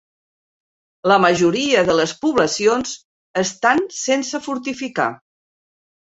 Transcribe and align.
La 1.11 1.17
majoria 1.25 1.83
de 1.89 1.97
les 1.99 2.13
poblacions 2.23 2.93
estan 3.41 3.83
sense 3.97 4.41
fortificar. 4.47 5.07